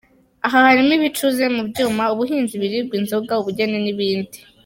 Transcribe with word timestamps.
Aha 0.45 0.57
harimo 0.67 0.91
ibicuze 0.97 1.43
mu 1.55 1.61
byuma, 1.69 2.03
ubuhinzi, 2.13 2.53
ibiribwa, 2.55 2.93
inzoga, 2.99 3.33
ubugeni 3.41 3.77
n’ibindi. 3.83 4.37